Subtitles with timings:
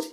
[0.00, 0.06] サ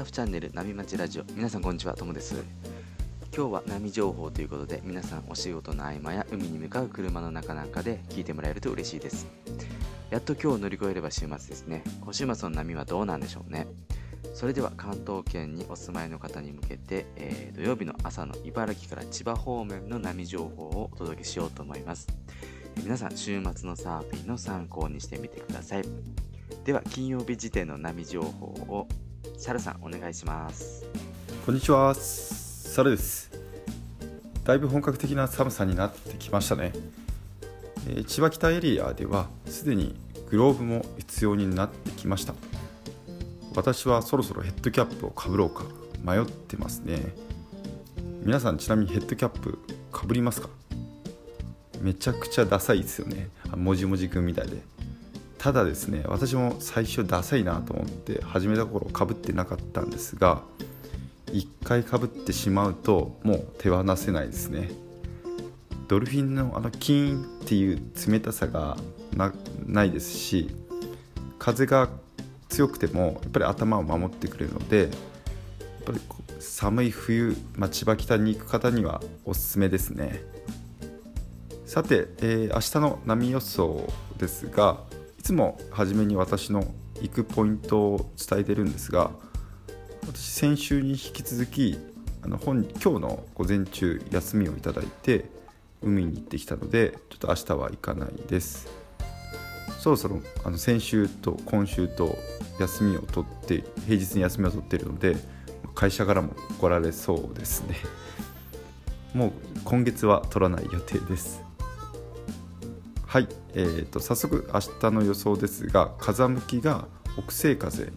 [0.00, 1.24] ーフチャンネル波町ラジオ。
[1.32, 2.42] 皆さんこんにちはともです。
[3.32, 9.28] 今日は波情報ということで皆さんお仕事の合間や海に向かう車の中なんかで聞いてもらえると嬉しいです。
[10.10, 11.84] やっと今日を乗り越えれば週末ですね。
[12.00, 13.68] 今週末の波はどうなんでしょうね。
[14.34, 22.08] それでは関東圏にお住まいの方に向けて、えー土曜日の朝の茨城から千葉方面の波情報をお届けしようと思います。
[22.86, 25.84] 皆さん週末のサーフィンの参考にしてみてください
[26.64, 28.86] では金曜日時点の波情報を
[29.36, 30.86] サルさんお願いします
[31.44, 33.32] こんにちは、サルです。
[34.44, 36.72] だいぶ本格的な寒さになってきましたね。
[37.88, 39.96] えー千葉北エリアではすでに
[40.30, 42.34] グローブも必要になってきました。
[43.56, 45.64] 私はそろそろヘッドキャップをかぶろうか
[46.04, 47.00] 迷ってますね。
[48.22, 49.58] 皆さんちなみにヘッドキャップ
[49.90, 50.48] かぶりますか？
[51.86, 53.28] めちゃくちゃダサいですよね。
[53.54, 54.60] もじもじくんみたいで。
[55.38, 60.42] ただですね私も最初ダサいなと思って始めた頃かぶってなかったんですが
[61.26, 64.70] 1回かぶってしまうともう手放せないですね
[65.86, 68.76] ドルフィンのあのキーンっていう冷たさが
[69.66, 70.50] ないですし
[71.38, 71.90] 風が
[72.48, 74.88] 強くてもやっぱり頭を守ってくれるのでやっ
[75.84, 76.00] ぱり
[76.40, 80.24] 寒い冬、まあ、千葉北に行く方にはおすすめですね
[81.66, 83.84] さて、えー明日の波予想
[84.18, 84.84] ですが
[85.18, 86.64] いつも初めに私の
[87.02, 89.10] 行くポイントを伝えてるんですが
[90.06, 91.76] 私先週に引き続き
[92.22, 95.24] あの本今日の午前中休みをいただいて
[95.82, 98.68] 海に行ってきたのでちょっと明日は行かないです。
[99.80, 102.16] そろそろあの先週と今週と
[102.60, 105.16] 休みを取って平日に休みを取っているので
[105.74, 107.76] 会社からも来られそうですね。
[109.14, 109.32] もう
[109.64, 111.45] 今月は取らない予定です。
[113.06, 117.92] はい、えー、と早速明日の予想ですが風向きが北西風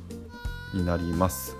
[0.73, 1.57] になります、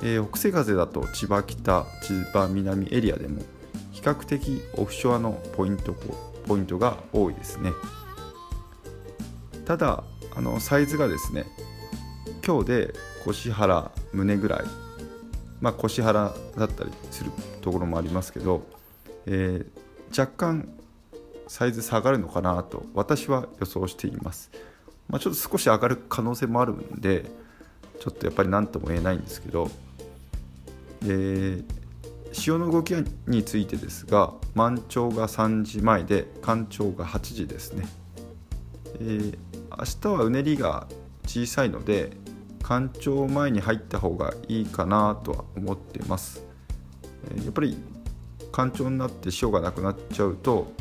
[0.00, 3.42] えー北西風だと千葉北千葉南エリアでも
[3.90, 5.94] 比較的オフショアのポイント
[6.46, 7.72] ポイントが多いですね。
[9.64, 10.04] ただ
[10.36, 11.46] あのサイズがですね
[12.46, 14.60] 今日で腰腹胸ぐらい
[15.60, 17.30] まあ腰腹だったりする
[17.60, 18.62] ところもありますけど、
[19.26, 19.84] えー
[20.16, 20.68] 若干
[21.54, 24.50] サイズ下がるのかなと私は予想しています、
[25.08, 27.26] まあ、ちょっと少し上がる可能性もあるんで
[28.00, 29.70] ちょっとやっぱり何とも言えないんですけど、
[31.06, 31.62] え
[32.32, 32.92] 潮の動き
[33.28, 37.86] についてですが満潮が3時前で干潮が8時ですね、
[38.94, 39.38] えー
[39.78, 40.88] 明日はうねりが
[41.24, 42.10] 小さいので
[42.62, 46.44] 干潮前に入った方がいいかなとは思ってます、
[47.30, 47.78] えーやっぱり
[48.50, 50.72] 干潮になって潮がなくなっちゃうと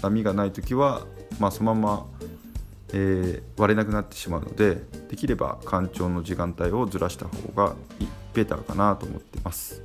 [0.00, 1.06] 波がない時は、
[1.38, 2.06] まあ、そのまま、
[2.92, 9.82] えー割れなくなってしまうのでできれば干潮の時間帯をずらした方がいいベターかなと思ってます。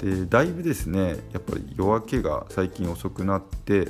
[0.00, 3.88] でだいぶですねやっぱり夜明けが最近遅くなって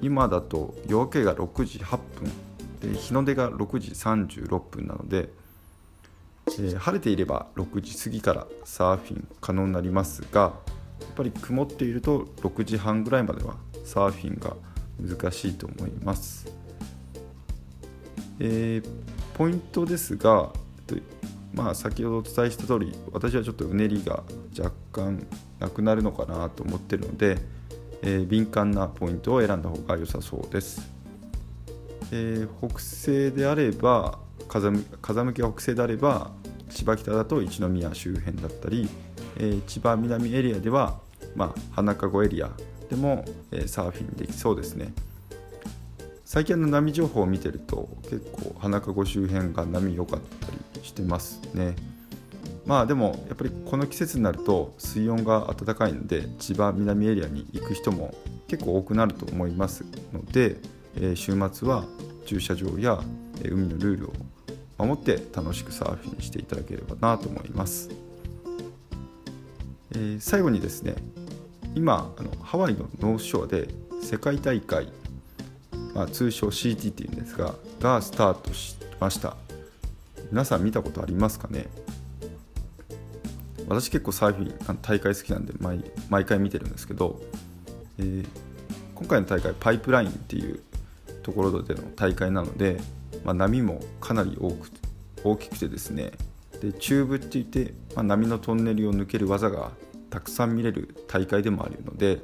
[0.00, 5.28] 今だと夜明けが6時8分で日の出が6時36分なので、
[6.46, 10.52] えー晴れていれば6時過ぎからサーフィン可能になりますが
[11.00, 14.56] やっぱり曇っていると6時半ぐらいまではサーフィンが
[15.00, 16.46] 難しいと思います、
[18.40, 20.52] えーポイントですが
[21.54, 24.22] まあ先ほどお伝えした通り私はちょっとうねりが
[24.56, 25.26] 若干
[25.58, 27.38] なくなるのかなと思ってるので、
[28.02, 30.88] えー敏感なポイントを選んだ方が良さそうです、
[32.12, 34.84] えー北西であれば風向
[35.32, 36.30] きが北西であれば
[36.70, 38.88] 千葉北だと一宮周辺だったり、
[39.36, 40.98] えー千葉南エリアでは、
[41.34, 42.50] まあ、花籠エリア
[42.88, 44.92] でも、えーサーフィンできそうですね。
[46.24, 51.76] 最近の波情報を見てると結構花籠周辺が波良かったりしてますね。
[52.66, 58.14] まあでもやっぱりこの季節になると水温が暖かいので千葉南エリアに行く人も
[58.48, 60.56] 結構多くなると思いますので、
[60.96, 61.84] えー週末は
[62.26, 63.00] 駐車場や
[63.42, 64.12] え海のルールを
[64.78, 67.90] 守って楽しくサーフィンしていただければなと思います、
[69.94, 70.94] えー最後にですね
[71.74, 73.68] 今あのハワイのノースショアで
[74.02, 74.88] 世界大会
[75.94, 79.36] まあ、通称 CT っていうんですががスタートしました。
[80.32, 81.68] 皆さん見たことありますかね？
[83.68, 87.20] 私結構サーフィンあの大会好きなんで毎毎回見てるんですけど、
[87.98, 88.26] えー
[88.96, 90.60] 今回の大会パイプラインっていう
[91.22, 92.80] ところでの大会なので、
[93.24, 94.70] まあ、波もかなり多く
[95.22, 96.12] 大きくてですね
[96.60, 99.72] でチューブって言って、まあ、波のトンネルを抜ける技が
[100.10, 102.20] たくさん見れる大会でもあるので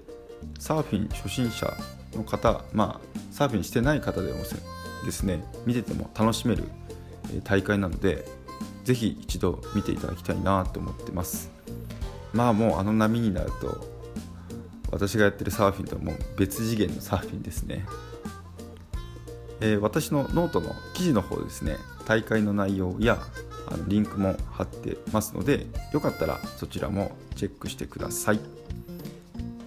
[0.58, 1.72] サーフィン初心者
[2.14, 4.38] の方、まあ、サーフィンしてない方でも
[5.04, 6.64] ですね見てても楽しめる
[7.44, 8.24] 大会なので
[8.84, 11.50] ぜひ一度見ていただきたいなと思ってます。
[12.32, 13.86] まあもうあの波になると
[14.90, 17.86] 私がやってるサーフィンとはもう別次元のサーフィンですね、
[19.60, 23.18] えー、私のノートの記事の方ですね大会の内容や
[23.70, 28.40] あのリンクも貼ってますのでよかったらそちらもチェックしてください、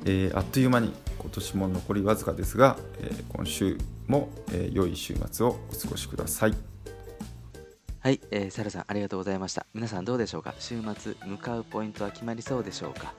[0.05, 3.77] えー、あっという間に今年も残りわずかですが、えー、今週
[4.07, 6.53] も、え良い週末をお過ごしください。
[8.01, 9.65] はい、えー、サラさんありがとうございました。
[9.73, 10.53] 皆さんどうでしょうか？
[10.59, 13.13] 週末向かうポイントは決まりそうでしょうか、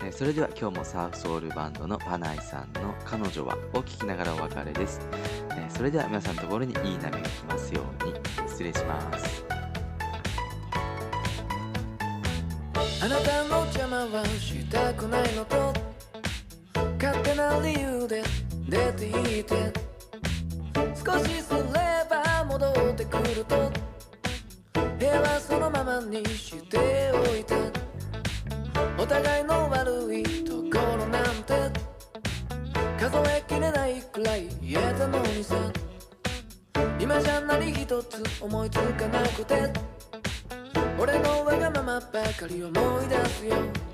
[0.00, 5.02] えー、それでは今日もサーフソウルバンドのパナイさんの彼女はを聞きながらお別れです、
[5.50, 8.14] えー、それでは皆さんのところにいい波が来ますように。
[8.48, 9.51] 失礼します。
[13.04, 15.72] あなたの邪魔はしたくないのと。
[17.00, 18.22] 勝手な理由で
[18.68, 19.72] 出ていて。
[21.04, 23.72] 少しすれば戻ってくると。
[25.00, 27.56] 部屋はそのままにしておいた
[28.96, 31.54] お互いの悪いところなんて。
[33.00, 35.56] 数えきれないくらい言えたのにさ。
[37.00, 39.92] 今じゃ何一つ思いつかなくて。
[41.02, 43.91] 俺のわがままばかり思い出すよ。